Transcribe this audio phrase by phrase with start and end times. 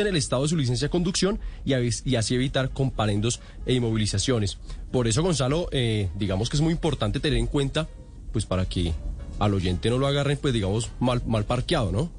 [0.00, 1.74] dicten el estado de su licencia de conducción y,
[2.04, 4.58] y así evitar comparendos e inmovilizaciones.
[4.90, 7.88] Por eso, Gonzalo, eh, digamos que es muy importante tener en cuenta,
[8.32, 8.92] pues para que
[9.38, 12.10] al oyente no lo agarren, pues digamos, mal, mal parqueado, ¿no?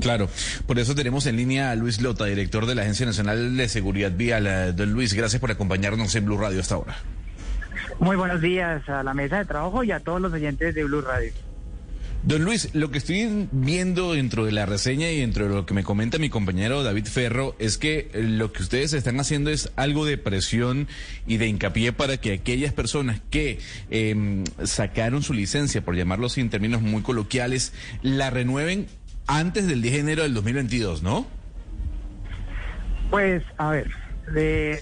[0.00, 0.28] Claro,
[0.66, 4.12] por eso tenemos en línea a Luis Lota, director de la Agencia Nacional de Seguridad
[4.12, 4.46] Vial.
[4.46, 6.96] Eh, don Luis, gracias por acompañarnos en Blue Radio hasta ahora.
[7.98, 11.00] Muy buenos días a la mesa de trabajo y a todos los oyentes de Blue
[11.00, 11.32] Radio.
[12.24, 15.72] Don Luis, lo que estoy viendo dentro de la reseña y dentro de lo que
[15.72, 20.04] me comenta mi compañero David Ferro es que lo que ustedes están haciendo es algo
[20.04, 20.88] de presión
[21.26, 23.60] y de hincapié para que aquellas personas que
[23.90, 27.72] em, sacaron su licencia, por llamarlo así en términos muy coloquiales,
[28.02, 28.88] la renueven
[29.28, 31.26] antes del 10 de enero del 2022, ¿no?
[33.10, 33.90] Pues, a ver,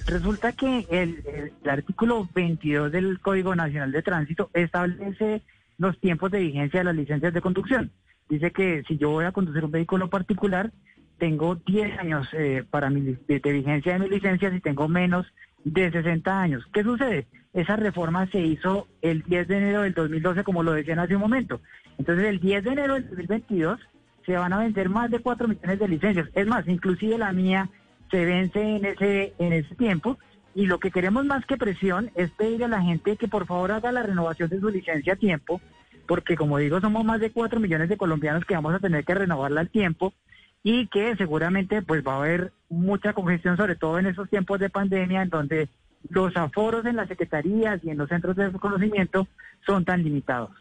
[0.07, 1.23] resulta que el,
[1.63, 5.43] el, artículo 22 del Código Nacional de Tránsito establece
[5.79, 7.91] los tiempos de vigencia de las licencias de conducción.
[8.29, 10.73] Dice que si yo voy a conducir un vehículo particular,
[11.19, 15.27] tengo 10 años eh, para mi, de, vigencia de mi licencia si tengo menos
[15.65, 16.65] de 60 años.
[16.73, 17.27] ¿Qué sucede?
[17.53, 21.23] Esa reforma se hizo el 10 de enero del 2012, como lo decían hace un
[21.23, 21.61] momento.
[21.99, 23.81] Entonces, el 10 de enero del 2022
[24.27, 26.29] se van a vender más de 4 millones de licencias.
[26.35, 27.71] Es más, inclusive la mía
[28.11, 30.19] se vence en ese, en ese tiempo.
[30.57, 33.73] Y lo que queremos más que presión es pedir a la gente que por favor
[33.73, 35.61] haga la renovación de su licencia a tiempo,
[36.09, 39.15] porque como digo, somos más de 4 millones de colombianos que vamos a tener que
[39.15, 40.15] renovarla al tiempo
[40.63, 44.71] y que seguramente pues va a haber mucha congestión, sobre todo en esos tiempos de
[44.71, 45.69] pandemia, en donde
[46.09, 49.29] los aforos en las secretarías y en los centros de conocimiento
[49.67, 50.53] son tan limitados.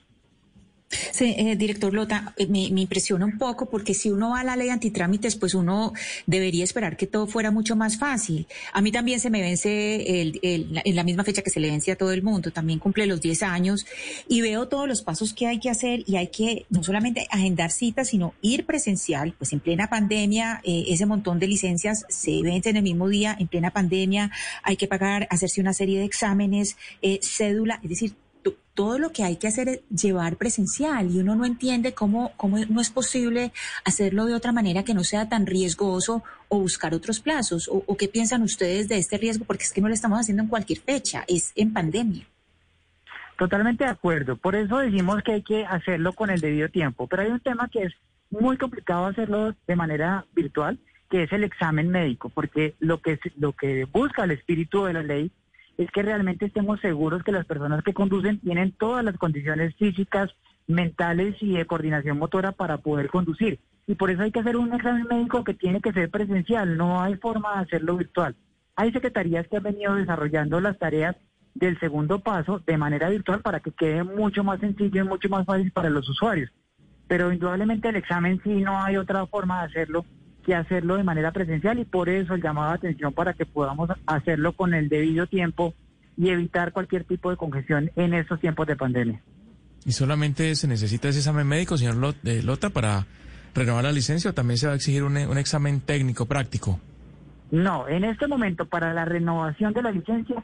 [1.11, 4.55] Sí, eh, director Lota, eh, me, impresiona un poco porque si uno va a la
[4.55, 5.93] ley antitrámites, pues uno
[6.25, 8.47] debería esperar que todo fuera mucho más fácil.
[8.73, 11.91] A mí también se me vence el, en la misma fecha que se le vence
[11.91, 13.85] a todo el mundo, también cumple los 10 años
[14.27, 17.71] y veo todos los pasos que hay que hacer y hay que no solamente agendar
[17.71, 22.77] citas, sino ir presencial, pues en plena pandemia, eh, ese montón de licencias se vencen
[22.77, 24.31] el mismo día, en plena pandemia,
[24.63, 26.77] hay que pagar, hacerse una serie de exámenes,
[27.21, 28.13] cédula, es decir,
[28.51, 32.57] todo lo que hay que hacer es llevar presencial y uno no entiende cómo, cómo
[32.69, 33.53] no es posible
[33.85, 37.69] hacerlo de otra manera que no sea tan riesgoso o buscar otros plazos.
[37.71, 39.45] O, qué piensan ustedes de este riesgo?
[39.45, 42.27] Porque es que no lo estamos haciendo en cualquier fecha, es en pandemia.
[43.37, 44.35] Totalmente de acuerdo.
[44.35, 47.07] Por eso decimos que hay que hacerlo con el debido tiempo.
[47.07, 47.93] Pero hay un tema que es
[48.29, 50.77] muy complicado hacerlo de manera virtual,
[51.09, 55.03] que es el examen médico, porque lo que, lo que busca el espíritu de la
[55.03, 55.31] ley
[55.77, 60.31] es que realmente estemos seguros que las personas que conducen tienen todas las condiciones físicas,
[60.67, 63.59] mentales y de coordinación motora para poder conducir.
[63.87, 67.01] Y por eso hay que hacer un examen médico que tiene que ser presencial, no
[67.01, 68.35] hay forma de hacerlo virtual.
[68.75, 71.15] Hay secretarías que han venido desarrollando las tareas
[71.53, 75.45] del segundo paso de manera virtual para que quede mucho más sencillo y mucho más
[75.45, 76.51] fácil para los usuarios.
[77.07, 80.05] Pero indudablemente el examen sí no hay otra forma de hacerlo
[80.45, 83.89] que hacerlo de manera presencial y por eso el llamado de atención para que podamos
[84.05, 85.73] hacerlo con el debido tiempo
[86.17, 89.21] y evitar cualquier tipo de congestión en estos tiempos de pandemia.
[89.85, 93.05] ¿Y solamente se necesita ese examen médico, señor eh, Lota, para
[93.53, 96.79] renovar la licencia o también se va a exigir un, examen técnico práctico?
[97.51, 100.43] No, en este momento para la renovación de la licencia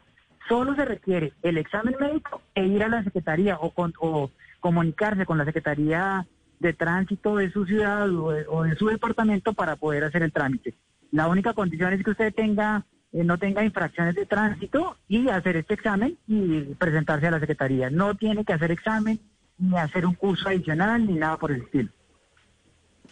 [0.49, 5.37] solo se requiere el examen médico e ir a la Secretaría o, o comunicarse con
[5.37, 6.25] la Secretaría
[6.61, 10.75] de tránsito de su ciudad o de, su departamento para poder hacer el trámite.
[11.11, 15.57] La única condición es que usted tenga eh, no tenga infracciones de tránsito y hacer
[15.57, 17.89] este examen y presentarse a la Secretaría.
[17.89, 19.19] No tiene que hacer examen
[19.57, 21.89] ni hacer un curso adicional ni nada por el estilo.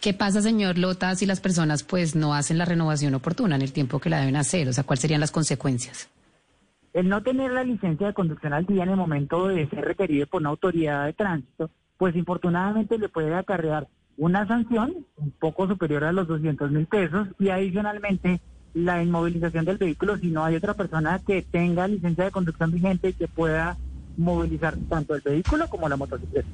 [0.00, 3.72] ¿Qué pasa, señor Lota, si las personas pues no hacen la renovación oportuna en el
[3.72, 4.68] tiempo que la deben hacer?
[4.68, 6.08] O sea, ¿cuáles serían las consecuencias?
[6.94, 10.26] El no tener la licencia de conducción al día en el momento de ser requerido
[10.26, 16.02] por una autoridad de tránsito pues infortunadamente le puede acarrear una sanción un poco superior
[16.04, 18.40] a los 200 mil pesos y adicionalmente
[18.72, 23.10] la inmovilización del vehículo si no hay otra persona que tenga licencia de conducción vigente
[23.10, 23.76] y que pueda
[24.16, 26.48] movilizar tanto el vehículo como la motocicleta.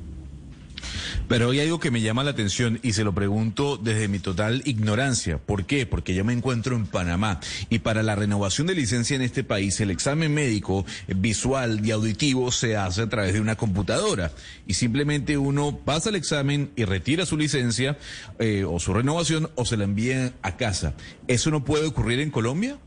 [1.28, 4.62] Pero hay algo que me llama la atención y se lo pregunto desde mi total
[4.64, 5.38] ignorancia.
[5.38, 5.84] ¿Por qué?
[5.84, 9.80] Porque yo me encuentro en Panamá y para la renovación de licencia en este país
[9.80, 14.30] el examen médico visual y auditivo se hace a través de una computadora
[14.66, 17.98] y simplemente uno pasa el examen y retira su licencia
[18.39, 20.95] eh, o su renovación o se la envía a casa.
[21.27, 22.78] ¿Eso no puede ocurrir en Colombia?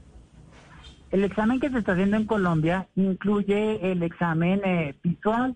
[1.12, 5.56] El examen que se está haciendo en Colombia incluye el examen eh, visual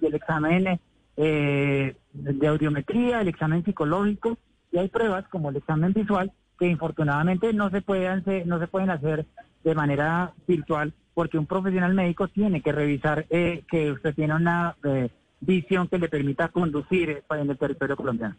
[0.00, 0.78] y el examen
[1.16, 4.38] eh, de audiometría, el examen psicológico
[4.72, 9.26] y hay pruebas como el examen visual que infortunadamente no se pueden hacer,
[9.62, 14.76] de manera virtual porque un profesional médico tiene que revisar eh, que usted tiene una
[14.84, 15.08] eh,
[15.40, 18.36] visión que le permita conducir en el territorio colombiano.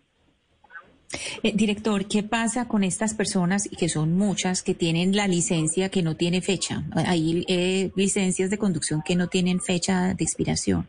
[1.43, 5.89] Eh, director, ¿qué pasa con estas personas, y que son muchas, que tienen la licencia
[5.89, 6.83] que no tiene fecha?
[6.93, 10.87] Hay eh, licencias de conducción que no tienen fecha de expiración.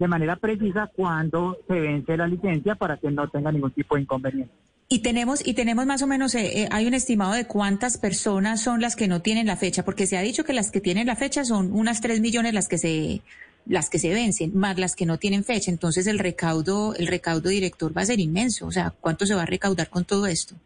[0.00, 4.02] de manera precisa cuando se vence la licencia para que no tenga ningún tipo de
[4.02, 4.52] inconveniente.
[4.88, 8.62] Y tenemos, y tenemos más o menos, eh, eh, hay un estimado de cuántas personas
[8.62, 11.06] son las que no tienen la fecha, porque se ha dicho que las que tienen
[11.06, 13.20] la fecha son unas tres millones las que se,
[13.66, 15.70] las que se vencen, más las que no tienen fecha.
[15.70, 18.66] Entonces el recaudo, el recaudo director va a ser inmenso.
[18.66, 20.56] O sea, ¿cuánto se va a recaudar con todo esto?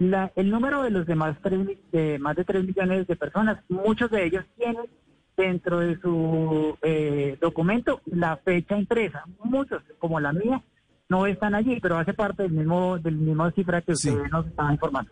[0.00, 1.60] La, el número de los demás tres,
[1.92, 4.82] de más de tres millones de personas, muchos de ellos tienen
[5.36, 9.24] dentro de su eh, documento la fecha impresa.
[9.42, 10.62] Muchos, como la mía,
[11.08, 14.72] no están allí, pero hace parte del mismo, del mismo cifra que usted nos estaba
[14.72, 15.10] informando.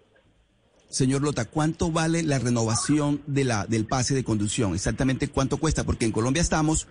[0.88, 4.74] Señor Lota, ¿cuánto vale la renovación de la, del pase de conducción?
[4.74, 6.88] Exactamente cuánto cuesta, porque en Colombia estamos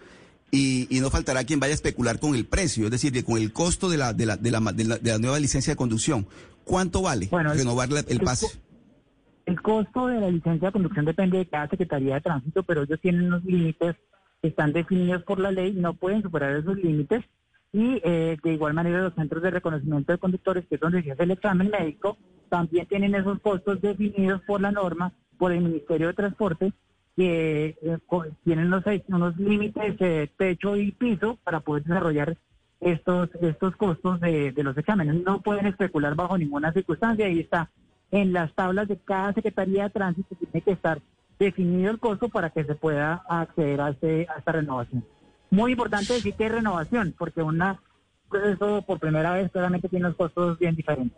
[0.52, 3.90] y, no faltará quien vaya a especular con el precio, es decir, con el costo
[3.90, 6.28] de la, de la, de la, de la, nueva licencia de conducción.
[6.64, 8.48] ¿Cuánto vale renovar el pase?
[9.50, 13.02] El costo de la licencia de conducción depende de cada Secretaría de Tránsito, pero ellos
[13.02, 13.96] tienen unos límites
[14.44, 17.26] que están definidos por la ley, no pueden superar esos límites.
[17.74, 21.14] Y eh, de igual manera los centros de reconocimiento de conductores, que es donde se
[21.14, 26.10] hace el examen médico, también tienen esos costos definidos por la norma, por el Ministerio
[26.10, 26.72] de Transporte,
[27.16, 27.98] que eh,
[28.44, 32.38] tienen unos, unos límites de techo y piso para poder desarrollar
[32.82, 35.24] estos, estos costos de, de los exámenes.
[35.24, 37.26] No pueden especular bajo ninguna circunstancia.
[37.26, 37.72] Ahí está
[38.12, 41.02] en las tablas de cada Secretaría de Tránsito tiene que estar
[41.38, 45.06] definido el costo para que se pueda acceder a, este, a esta renovación.
[45.52, 47.80] Muy importante decir que es renovación, porque una
[48.30, 51.18] proceso por primera vez claramente tiene unos costos bien diferentes.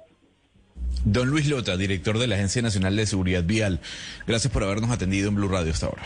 [1.03, 3.79] Don Luis Lota, director de la Agencia Nacional de Seguridad Vial,
[4.27, 6.03] gracias por habernos atendido en Blue Radio hasta ahora.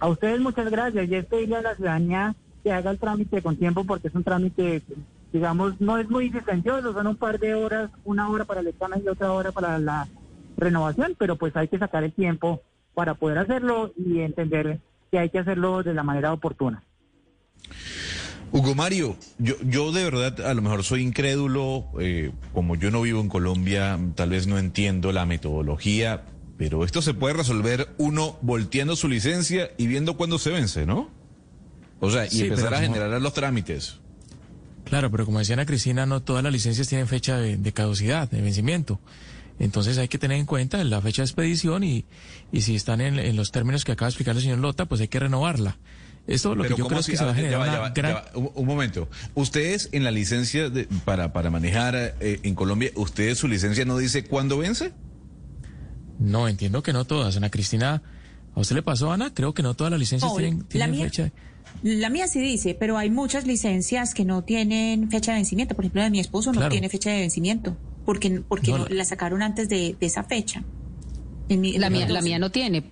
[0.00, 3.56] A ustedes muchas gracias y es pedirle a la ciudadanía que haga el trámite con
[3.56, 4.82] tiempo porque es un trámite
[5.32, 9.02] digamos, no es muy distancioso, son un par de horas, una hora para el examen
[9.04, 10.08] y otra hora para la
[10.56, 12.62] renovación, pero pues hay que sacar el tiempo
[12.94, 14.80] para poder hacerlo y entender
[15.10, 16.84] que hay que hacerlo de la manera oportuna.
[18.52, 23.00] Hugo Mario, yo, yo de verdad a lo mejor soy incrédulo, eh, como yo no
[23.00, 26.24] vivo en Colombia, tal vez no entiendo la metodología,
[26.58, 31.08] pero esto se puede resolver uno volteando su licencia y viendo cuándo se vence, ¿no?
[32.00, 34.01] O sea, y empezar a generar los trámites.
[34.92, 38.42] Claro, pero como decía Ana Cristina, no todas las licencias tienen fecha de, caducidad, de
[38.42, 39.00] vencimiento.
[39.58, 42.04] Entonces hay que tener en cuenta la fecha de expedición y,
[42.52, 45.08] y si están en, los términos que acaba de explicar el señor Lota, pues hay
[45.08, 45.78] que renovarla.
[46.26, 49.08] Esto lo que yo creo es que se va a generar un, momento.
[49.34, 50.70] Ustedes en la licencia
[51.06, 54.92] para, para manejar eh, en Colombia, ¿ustedes su licencia no dice cuándo vence?
[56.18, 57.34] No, entiendo que no todas.
[57.38, 58.02] Ana Cristina,
[58.54, 59.32] ¿a usted le pasó, Ana?
[59.32, 61.32] Creo que no todas las licencias tienen, tienen fecha.
[61.82, 65.74] La mía sí dice, pero hay muchas licencias que no tienen fecha de vencimiento.
[65.74, 69.42] Por ejemplo, la de mi esposo no tiene fecha de vencimiento porque, porque la sacaron
[69.42, 70.62] antes de, esa fecha.
[71.48, 72.84] la, mía, la mía no tiene.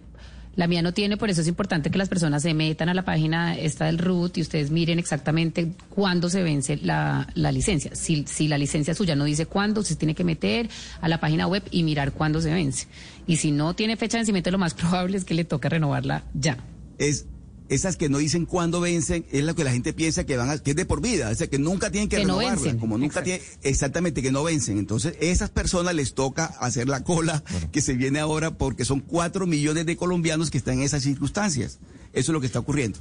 [0.57, 3.05] La mía no tiene, por eso es importante que las personas se metan a la
[3.05, 7.95] página esta del RUT y ustedes miren exactamente cuándo se vence la, la licencia.
[7.95, 10.69] Si, si la licencia suya no dice cuándo, se tiene que meter
[11.01, 12.89] a la página web y mirar cuándo se vence.
[13.29, 16.25] Y si no tiene fecha de vencimiento, lo más probable es que le toque renovarla
[16.35, 16.59] ya.
[16.99, 17.27] Es
[17.71, 20.59] esas que no dicen cuándo vencen, es lo que la gente piensa que van a,
[20.59, 23.41] que es de por vida, o sea, que nunca tienen que, renovarla, como nunca tienen,
[23.63, 24.77] exactamente, que no vencen.
[24.77, 29.47] Entonces, esas personas les toca hacer la cola que se viene ahora porque son cuatro
[29.47, 31.79] millones de colombianos que están en esas circunstancias.
[32.13, 32.99] Eso es lo que está ocurriendo.